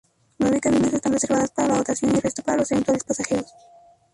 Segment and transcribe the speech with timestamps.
[0.39, 3.53] Nueve cabinas están reservadas para la dotación, y el resto para los eventuales pasajeros.